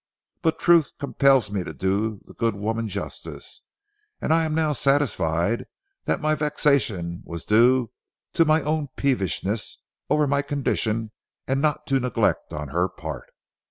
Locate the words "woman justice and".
2.55-4.33